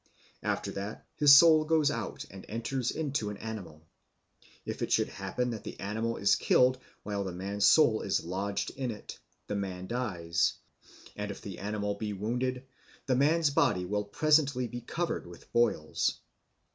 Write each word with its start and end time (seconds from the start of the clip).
After 0.41 0.71
that 0.71 1.05
his 1.15 1.31
soul 1.35 1.63
goes 1.63 1.91
out 1.91 2.25
and 2.31 2.43
enters 2.49 2.89
into 2.89 3.29
an 3.29 3.37
animal. 3.37 3.85
If 4.65 4.81
it 4.81 4.91
should 4.91 5.09
happen 5.09 5.51
that 5.51 5.63
the 5.63 5.79
animal 5.79 6.17
is 6.17 6.33
killed 6.35 6.79
while 7.03 7.23
the 7.23 7.31
man's 7.31 7.65
soul 7.65 8.01
is 8.01 8.23
lodged 8.25 8.71
in 8.71 8.89
it, 8.89 9.19
the 9.45 9.53
man 9.55 9.85
dies; 9.85 10.53
and 11.15 11.29
if 11.29 11.39
the 11.43 11.59
animal 11.59 11.93
be 11.93 12.13
wounded, 12.13 12.65
the 13.05 13.15
man's 13.15 13.51
body 13.51 13.85
will 13.85 14.03
presently 14.05 14.67
be 14.67 14.81
covered 14.81 15.27
with 15.27 15.53
boils. 15.53 16.19